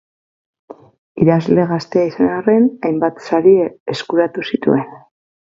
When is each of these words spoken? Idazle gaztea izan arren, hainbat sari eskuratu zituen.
Idazle 1.25 1.65
gaztea 1.73 2.07
izan 2.13 2.33
arren, 2.37 2.67
hainbat 2.89 3.23
sari 3.27 3.55
eskuratu 3.97 4.51
zituen. 4.53 4.85